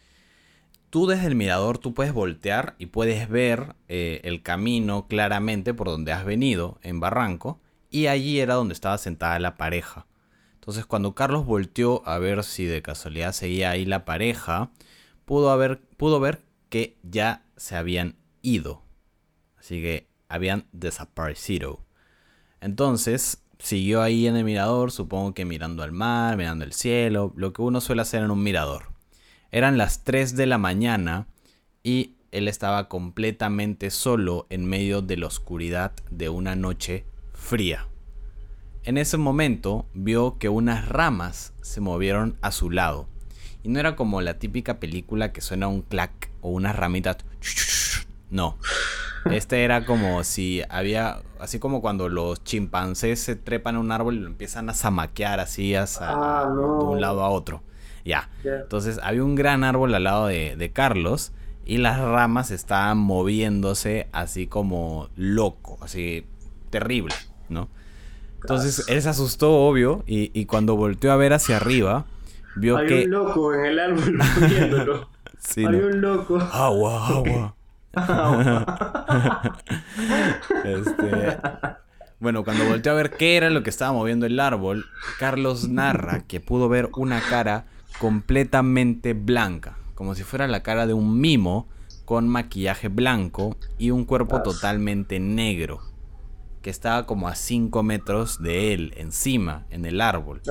[0.91, 5.87] Tú desde el mirador tú puedes voltear y puedes ver eh, el camino claramente por
[5.87, 10.07] donde has venido, en Barranco, y allí era donde estaba sentada la pareja.
[10.55, 14.73] Entonces cuando Carlos volteó a ver si de casualidad seguía ahí la pareja,
[15.25, 18.83] pudo, haber, pudo ver que ya se habían ido.
[19.59, 21.85] Así que habían desaparecido.
[22.63, 27.53] Entonces siguió ahí en el mirador, supongo que mirando al mar, mirando el cielo, lo
[27.53, 28.95] que uno suele hacer en un mirador.
[29.51, 31.27] Eran las 3 de la mañana
[31.83, 37.89] y él estaba completamente solo en medio de la oscuridad de una noche fría.
[38.85, 43.10] En ese momento vio que unas ramas se movieron a su lado.
[43.63, 47.19] Y no era como la típica película que suena un clac o unas ramitas.
[48.31, 48.57] No.
[49.31, 54.15] Este era como si había, así como cuando los chimpancés se trepan a un árbol
[54.17, 56.79] y lo empiezan a zamaquear así hacia- Ah, no.
[56.79, 57.63] de un lado a otro.
[58.05, 58.31] Ya.
[58.43, 58.61] Ya.
[58.63, 61.33] Entonces había un gran árbol al lado de, de Carlos
[61.67, 66.25] y las ramas estaban moviéndose así como loco, así
[66.71, 67.15] terrible,
[67.51, 67.69] ¿no?
[68.41, 72.07] Entonces él se asustó, obvio, y, y cuando volteó a ver hacia arriba,
[72.57, 73.05] vio Hay que...
[73.05, 75.11] un loco en el árbol viéndolo.
[75.39, 75.87] Sí, Hay ¿no?
[75.87, 76.39] un loco.
[76.39, 77.57] Agua, agua.
[80.65, 81.39] Este,
[82.21, 84.85] bueno, cuando volteó a ver qué era lo que estaba moviendo el árbol,
[85.19, 87.65] Carlos narra que pudo ver una cara
[87.99, 91.67] completamente blanca, como si fuera la cara de un mimo
[92.05, 95.81] con maquillaje blanco y un cuerpo totalmente negro,
[96.61, 100.43] que estaba como a 5 metros de él, encima, en el árbol.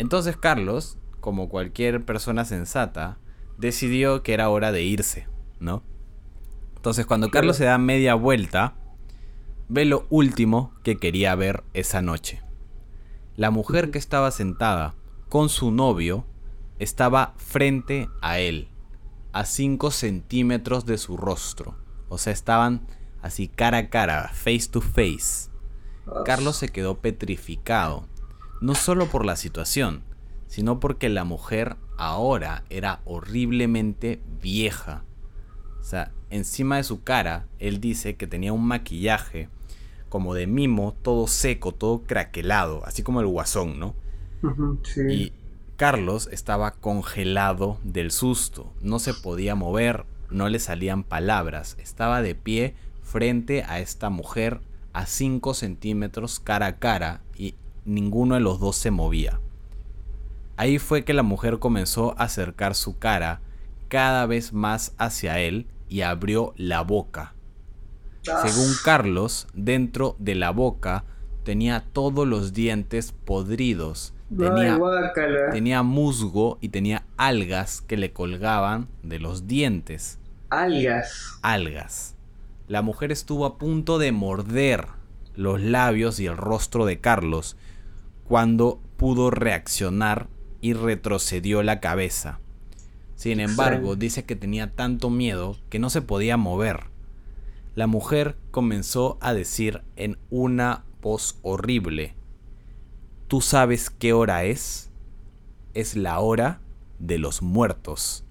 [0.00, 3.18] Entonces Carlos, como cualquier persona sensata,
[3.58, 5.82] decidió que era hora de irse, ¿no?
[6.74, 8.76] Entonces cuando Carlos se da media vuelta,
[9.68, 12.40] ve lo último que quería ver esa noche.
[13.36, 14.94] La mujer que estaba sentada
[15.28, 16.24] con su novio
[16.78, 18.68] estaba frente a él,
[19.32, 21.76] a 5 centímetros de su rostro.
[22.08, 22.86] O sea, estaban
[23.20, 25.50] así cara a cara, face to face.
[26.24, 28.08] Carlos se quedó petrificado,
[28.60, 30.02] no solo por la situación,
[30.46, 35.04] sino porque la mujer ahora era horriblemente vieja.
[35.80, 39.48] O sea, encima de su cara, él dice que tenía un maquillaje
[40.08, 43.94] como de mimo, todo seco, todo craquelado, así como el guasón, ¿no?
[44.82, 45.00] Sí.
[45.08, 45.32] Y
[45.76, 52.34] Carlos estaba congelado del susto, no se podía mover, no le salían palabras, estaba de
[52.34, 54.60] pie frente a esta mujer
[54.92, 59.40] a 5 centímetros cara a cara y ninguno de los dos se movía.
[60.56, 63.40] Ahí fue que la mujer comenzó a acercar su cara
[63.88, 67.34] cada vez más hacia él y abrió la boca.
[68.30, 71.04] Ah, Según Carlos, dentro de la boca
[71.44, 78.88] tenía todos los dientes podridos, tenía Ay, tenía musgo y tenía algas que le colgaban
[79.02, 80.18] de los dientes.
[80.50, 81.38] Algas.
[81.42, 82.16] Algas.
[82.68, 84.86] La mujer estuvo a punto de morder
[85.34, 87.56] los labios y el rostro de Carlos
[88.24, 90.28] cuando pudo reaccionar
[90.60, 92.38] y retrocedió la cabeza.
[93.16, 96.84] Sin embargo, dice que tenía tanto miedo que no se podía mover.
[97.74, 102.14] La mujer comenzó a decir en una voz horrible,
[103.28, 104.90] ¿tú sabes qué hora es?
[105.74, 106.60] Es la hora
[106.98, 108.24] de los muertos.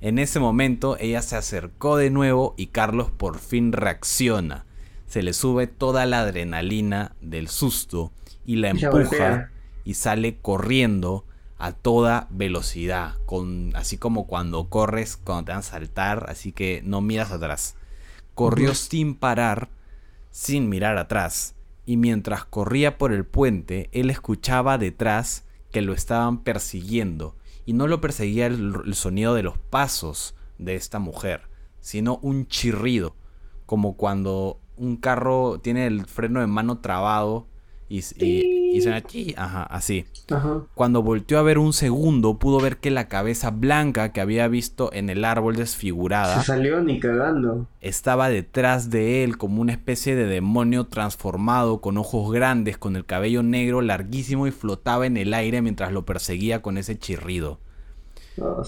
[0.00, 4.66] En ese momento ella se acercó de nuevo y Carlos por fin reacciona.
[5.12, 8.12] Se le sube toda la adrenalina del susto
[8.46, 9.50] y la empuja
[9.84, 11.26] y sale corriendo
[11.58, 16.80] a toda velocidad, con, así como cuando corres, cuando te van a saltar, así que
[16.86, 17.74] no miras atrás.
[18.34, 19.68] Corrió sin parar,
[20.30, 26.38] sin mirar atrás, y mientras corría por el puente, él escuchaba detrás que lo estaban
[26.38, 31.42] persiguiendo, y no lo perseguía el, sonido de los pasos de esta mujer,
[31.82, 33.14] sino un chirrido,
[33.66, 37.46] como cuando un carro tiene el freno de mano trabado
[37.88, 40.06] y, y, suena aquí, ajá, así.
[40.74, 44.90] Cuando volteó a ver un segundo, pudo ver que la cabeza blanca que había visto
[44.94, 46.40] en el árbol desfigurada.
[46.40, 47.66] Se salió ni cagando.
[47.82, 53.04] Estaba detrás de él como una especie de demonio transformado, con ojos grandes, con el
[53.04, 57.60] cabello negro larguísimo y flotaba en el aire mientras lo perseguía con ese chirrido.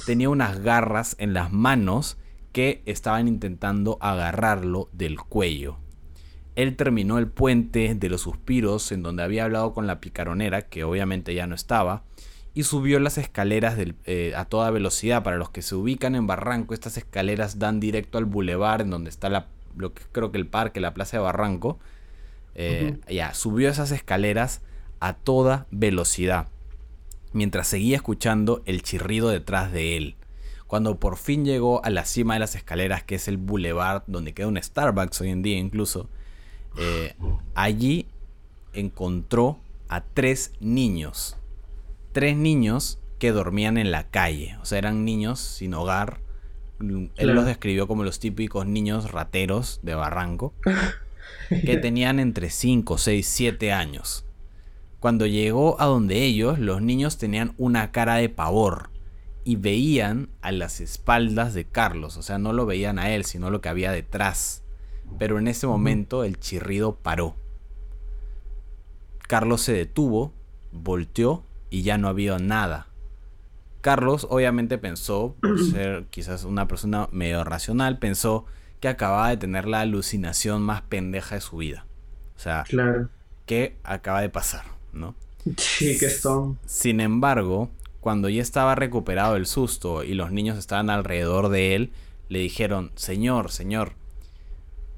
[0.05, 2.19] Tenía unas garras en las manos
[2.53, 5.79] que estaban intentando agarrarlo del cuello.
[6.57, 10.85] Él terminó el puente de los suspiros en donde había hablado con la picaronera, que
[10.85, 12.05] obviamente ya no estaba,
[12.55, 15.25] y subió las escaleras eh, a toda velocidad.
[15.25, 19.11] Para los que se ubican en Barranco, estas escaleras dan directo al bulevar en donde
[19.11, 21.81] está la, lo que creo que el parque, la plaza de Barranco.
[22.55, 24.63] Eh, ya, subió esas escaleras
[25.01, 26.47] a toda velocidad,
[27.33, 30.15] mientras seguía escuchando el chirrido detrás de él.
[30.69, 34.33] Cuando por fin llegó a la cima de las escaleras, que es el bulevar donde
[34.33, 36.09] queda un Starbucks hoy en día incluso,
[36.77, 37.15] eh,
[37.55, 38.07] allí
[38.73, 39.59] encontró
[39.89, 41.37] a tres niños.
[42.13, 44.57] Tres niños que dormían en la calle.
[44.61, 46.21] O sea, eran niños sin hogar.
[46.81, 50.53] Él los describió como los típicos niños rateros de Barranco.
[51.49, 54.25] que tenían entre 5, 6, 7 años.
[55.01, 58.91] Cuando llegó a donde ellos, los niños tenían una cara de pavor
[59.45, 63.51] y veían a las espaldas de Carlos, o sea, no lo veían a él, sino
[63.51, 64.64] lo que había detrás
[65.19, 67.37] pero en ese momento el chirrido paró.
[69.27, 70.33] Carlos se detuvo,
[70.73, 72.89] volteó y ya no había nada.
[73.81, 78.47] Carlos obviamente pensó, por ser quizás una persona medio racional, pensó
[78.81, 81.87] que acababa de tener la alucinación más pendeja de su vida.
[82.37, 83.09] O sea, claro.
[83.47, 84.65] ¿qué acaba de pasar?
[84.93, 85.15] ¿No?
[85.57, 86.59] Sí, que son.
[86.65, 91.93] Sin embargo, cuando ya estaba recuperado el susto y los niños estaban alrededor de él,
[92.29, 93.93] le dijeron, Señor, Señor,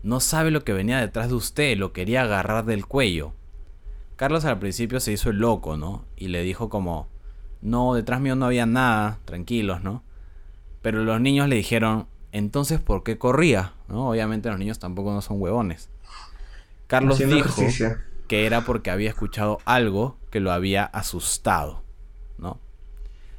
[0.02, 3.32] no sabe lo que venía detrás de usted, lo quería agarrar del cuello.
[4.16, 6.04] Carlos al principio se hizo el loco, ¿no?
[6.16, 7.08] Y le dijo como,
[7.60, 10.02] no, detrás mío no había nada, tranquilos, ¿no?
[10.82, 13.74] Pero los niños le dijeron, entonces, ¿por qué corría?
[13.88, 14.10] ¿No?
[14.10, 15.90] Obviamente los niños tampoco no son huevones.
[16.86, 17.62] Carlos dijo
[18.28, 21.82] que era porque había escuchado algo que lo había asustado,
[22.38, 22.60] ¿no?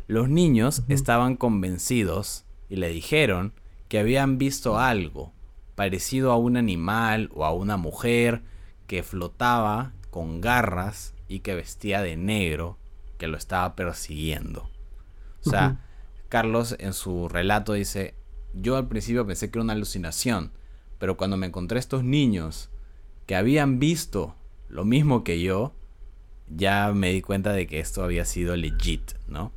[0.07, 3.53] Los niños estaban convencidos y le dijeron
[3.87, 5.33] que habían visto algo,
[5.77, 8.41] parecido a un animal o a una mujer
[8.87, 12.79] que flotaba con garras y que vestía de negro
[13.19, 14.71] que lo estaba persiguiendo.
[15.45, 15.85] O sea,
[16.29, 18.15] Carlos en su relato dice,
[18.55, 20.51] yo al principio pensé que era una alucinación,
[20.97, 22.71] pero cuando me encontré estos niños
[23.27, 24.33] que habían visto
[24.69, 25.75] lo mismo que yo,
[26.49, 29.51] ya me di cuenta de que esto había sido legit, ¿no?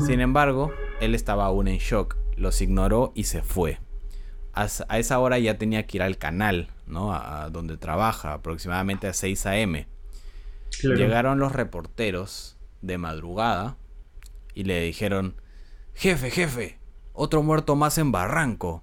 [0.00, 3.78] Sin embargo, él estaba aún en shock, los ignoró y se fue
[4.52, 7.14] a, esa hora ya tenía que ir al canal, ¿no?
[7.14, 9.86] A, donde trabaja, aproximadamente a 6 a.m.
[10.82, 13.76] Llegaron los reporteros de madrugada
[14.54, 15.36] y le dijeron,
[15.94, 16.78] jefe, jefe,
[17.12, 18.82] otro muerto más en Barranco.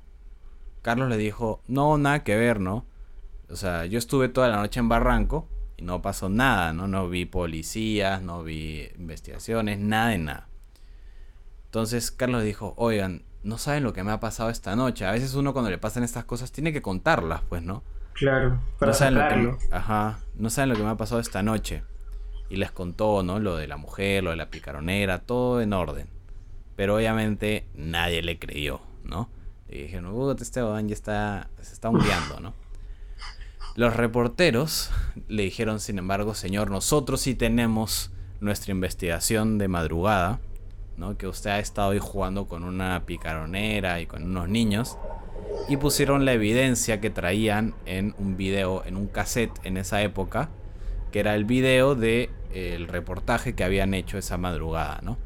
[0.82, 2.86] Carlos le dijo, no, nada que ver, ¿no?
[3.49, 6.87] O sea, yo estuve toda la noche en Barranco y no pasó nada, ¿no?
[6.87, 10.50] No vi policías, no vi investigaciones, nada de nada.
[11.65, 15.06] Entonces Carlos dijo, oigan, no saben lo que me ha pasado esta noche.
[15.06, 17.83] A veces uno cuando le pasan estas cosas tiene que contarlas, pues, ¿no?
[18.13, 21.43] Claro, para no saben lo que, Ajá, no saben lo que me ha pasado esta
[21.43, 21.83] noche.
[22.50, 23.39] Y les contó, ¿no?
[23.39, 26.08] Lo de la mujer, lo de la picaronera, todo en orden.
[26.75, 29.29] Pero obviamente nadie le creyó, ¿no?
[29.69, 32.54] Y dijeron, uh, este ya está, se está hundiendo, ¿no?
[33.75, 34.89] Los reporteros
[35.27, 40.39] le dijeron, sin embargo, señor, nosotros sí tenemos nuestra investigación de madrugada
[41.17, 44.98] que usted ha estado ahí jugando con una picaronera y con unos niños.
[45.67, 50.50] y pusieron la evidencia que traían en un video, en un cassette en esa época,
[51.12, 55.17] que era el video de eh, el reportaje que habían hecho esa madrugada, ¿no?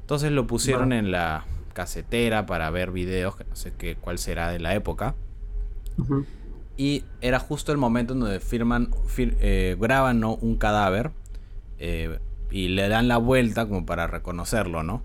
[0.00, 4.50] Entonces lo pusieron en la casetera para ver videos, que no sé qué, cuál será
[4.50, 5.14] de la época.
[6.76, 10.34] Y era justo el momento en donde firman, eh, graban ¿no?
[10.36, 11.12] un cadáver
[11.78, 12.18] eh,
[12.50, 15.02] y le dan la vuelta como para reconocerlo, ¿no?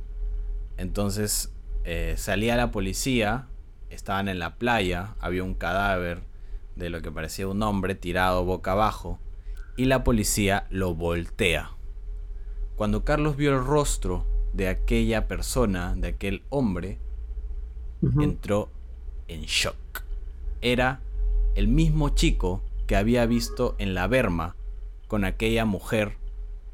[0.78, 1.54] Entonces
[2.16, 3.48] salía la policía
[3.90, 6.22] estaban en la playa, había un cadáver
[6.76, 9.20] de lo que parecía un hombre tirado boca abajo
[9.78, 11.72] y la policía lo voltea.
[12.76, 17.00] Cuando Carlos vio el rostro de aquella persona, de aquel hombre,
[18.20, 18.70] entró
[19.28, 20.04] en shock.
[20.62, 21.00] Era
[21.56, 24.56] el mismo chico que había visto en la Berma
[25.08, 26.18] con aquella mujer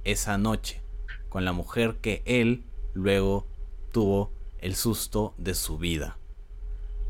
[0.04, 0.82] esa noche,
[1.30, 3.48] con la mujer que él luego
[3.92, 6.18] tuvo el susto de su vida.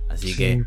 [0.10, 0.66] Así que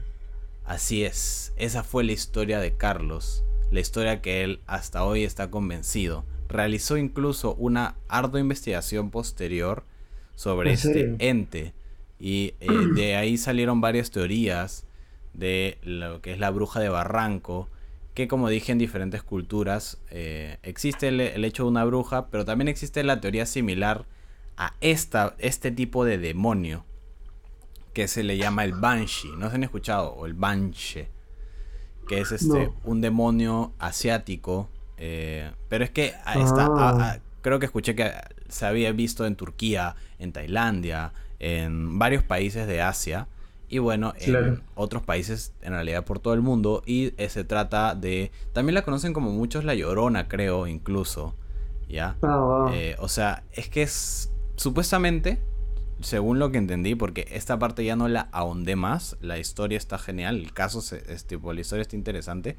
[0.64, 1.52] así es.
[1.56, 3.44] Esa fue la historia de Carlos.
[3.70, 6.24] La historia que él hasta hoy está convencido.
[6.48, 9.84] Realizó incluso una ardua investigación posterior
[10.34, 11.74] sobre este ente.
[12.18, 14.86] Y eh, de ahí salieron varias teorías
[15.32, 17.68] de lo que es la bruja de Barranco.
[18.14, 22.44] Que como dije en diferentes culturas eh, existe el, el, hecho de una bruja, pero
[22.44, 24.06] también existe la teoría similar
[24.56, 26.84] a esta, este tipo de demonio
[27.94, 29.32] que se le llama el Banshee.
[29.38, 30.12] ¿No se han escuchado?
[30.14, 31.06] O el Banshee.
[32.08, 34.68] Que es este un demonio asiático.
[34.98, 37.18] Eh, pero es que está, ah.
[37.40, 38.12] creo que escuché que
[38.48, 43.28] se había visto en Turquía, en Tailandia, en varios países de Asia.
[43.74, 46.84] Y bueno, en otros países en realidad por todo el mundo.
[46.86, 48.30] Y eh, se trata de...
[48.52, 51.34] También la conocen como muchos la llorona, creo, incluso.
[51.88, 52.16] ¿Ya?
[52.22, 54.30] Ah, eh, o sea, es que es...
[54.54, 55.42] Supuestamente
[56.00, 59.98] según lo que entendí, porque esta parte ya no la ahondé más, la historia está
[59.98, 62.56] genial, el caso, es, tipo, la historia está interesante,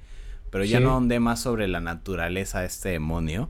[0.50, 3.50] pero ya no ahondé más sobre la naturaleza de este demonio,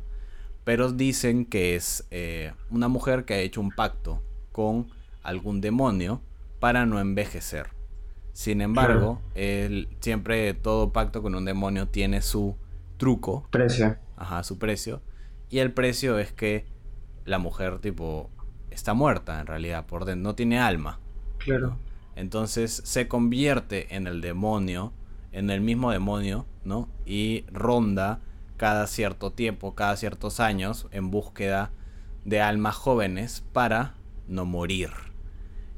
[0.65, 4.87] pero dicen que es eh, una mujer que ha hecho un pacto con
[5.23, 6.21] algún demonio
[6.65, 7.67] para no envejecer.
[8.33, 9.21] Sin embargo,
[9.99, 12.57] siempre todo pacto con un demonio tiene su
[12.97, 13.47] truco.
[13.51, 13.97] Precio.
[14.17, 15.03] Ajá, su precio.
[15.51, 16.65] Y el precio es que
[17.23, 18.31] la mujer, tipo,
[18.71, 20.99] está muerta en realidad, por dentro, no tiene alma.
[21.37, 21.77] Claro.
[22.15, 24.91] Entonces se convierte en el demonio,
[25.33, 26.89] en el mismo demonio, ¿no?
[27.05, 28.21] Y ronda
[28.57, 31.69] cada cierto tiempo, cada ciertos años, en búsqueda
[32.23, 33.93] de almas jóvenes para
[34.27, 34.89] no morir.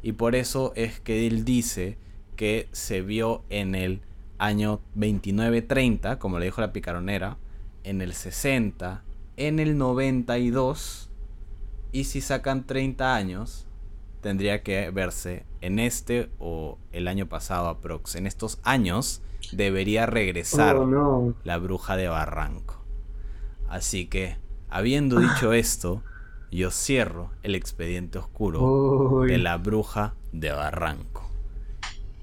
[0.02, 1.98] Y por eso es que él dice
[2.36, 4.02] que se vio en el
[4.38, 7.38] año 29-30, como le dijo la picaronera,
[7.84, 9.04] en el 60,
[9.38, 11.10] en el 92
[11.91, 13.66] y si sacan 30 años,
[14.22, 18.16] tendría que verse en este o el año pasado aprox.
[18.16, 19.22] En estos años
[19.52, 22.84] debería regresar oh, la bruja de Barranco.
[23.70, 24.38] Así que,
[24.70, 26.04] habiendo dicho esto,
[26.52, 31.30] yo cierro el expediente oscuro de la bruja de Barranco.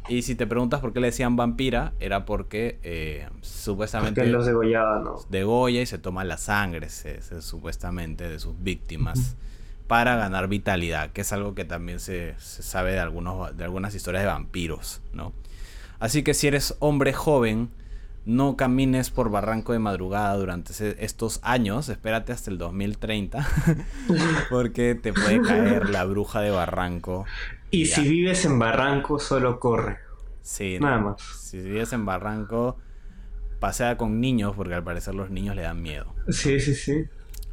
[0.08, 4.20] Y si te preguntas por qué le decían vampira, era porque eh, supuestamente...
[4.20, 5.16] Porque los degollaba, ¿no?
[5.30, 9.36] Degolla y se toma la sangre, supuestamente, de sus víctimas
[9.86, 14.24] para ganar vitalidad, que es algo que también se, sabe de, algunos, de algunas historias
[14.24, 15.32] de vampiros, ¿no?
[16.00, 17.70] Así que si eres hombre joven,
[18.26, 20.72] no camines por Barranco de madrugada durante
[21.04, 23.46] estos años, espérate hasta el 2030,
[24.50, 27.26] porque te puede caer la bruja de Barranco.
[27.70, 29.98] Y si vives en Barranco, solo corre.
[30.42, 31.22] Sí, nada más.
[31.22, 32.78] Si vives en Barranco,
[33.60, 36.14] pasea con niños, porque al parecer los niños le dan miedo.
[36.28, 37.04] Sí, sí, sí.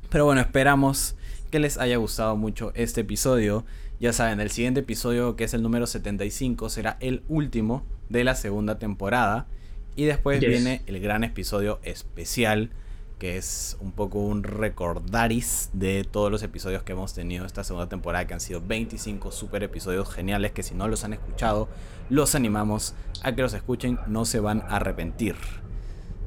[0.09, 1.15] Pero bueno, esperamos
[1.51, 3.65] que les haya gustado mucho este episodio.
[3.99, 8.35] Ya saben, el siguiente episodio, que es el número 75, será el último de la
[8.35, 9.47] segunda temporada.
[9.95, 12.71] Y después viene el gran episodio especial,
[13.19, 17.87] que es un poco un recordaris de todos los episodios que hemos tenido esta segunda
[17.87, 21.69] temporada, que han sido 25 super episodios geniales, que si no los han escuchado,
[22.09, 25.35] los animamos a que los escuchen, no se van a arrepentir.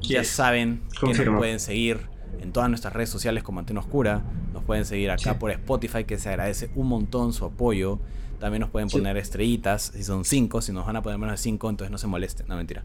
[0.01, 2.07] Ya saben que nos pueden seguir
[2.39, 4.23] en todas nuestras redes sociales como Antena Oscura.
[4.53, 7.99] Nos pueden seguir acá por Spotify, que se agradece un montón su apoyo.
[8.39, 11.43] También nos pueden poner estrellitas, si son cinco, si nos van a poner menos de
[11.43, 12.83] cinco, entonces no se molesten, no mentira.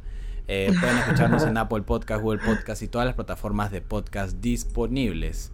[0.53, 5.53] Eh, pueden escucharnos en Apple Podcast, Google Podcast y todas las plataformas de podcast disponibles.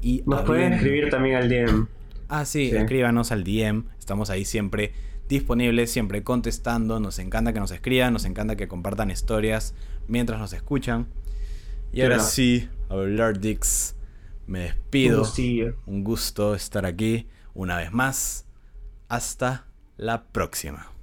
[0.00, 1.88] Y nos pueden escribir también al DM.
[2.28, 3.86] Ah, sí, escríbanos al DM.
[3.98, 4.92] Estamos ahí siempre
[5.28, 7.00] disponibles, siempre contestando.
[7.00, 9.74] Nos encanta que nos escriban, nos encanta que compartan historias
[10.06, 11.08] mientras nos escuchan.
[11.92, 13.96] Y ahora sí, hablar Dix.
[14.46, 15.24] Me despido.
[15.86, 18.46] Un gusto estar aquí una vez más.
[19.08, 19.66] Hasta
[19.96, 20.95] la próxima.